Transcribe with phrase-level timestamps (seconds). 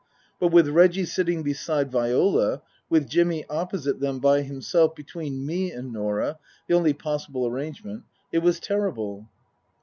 [0.39, 5.93] But with Reggie sitting beside Viola, with Jimmy opposite them by himself between me and
[5.93, 9.29] Norah (the only possible arrangement) it was terrible.